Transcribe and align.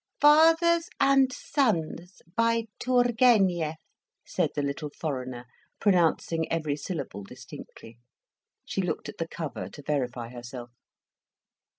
"Fathers 0.19 0.89
and 0.99 1.31
Sons, 1.31 2.23
by 2.35 2.65
Turgenev," 2.79 3.75
said 4.25 4.49
the 4.55 4.63
little 4.63 4.89
foreigner, 4.89 5.45
pronouncing 5.79 6.51
every 6.51 6.75
syllable 6.75 7.23
distinctly. 7.23 7.99
She 8.65 8.81
looked 8.81 9.09
at 9.09 9.19
the 9.19 9.27
cover, 9.27 9.69
to 9.69 9.83
verify 9.83 10.29
herself. 10.29 10.71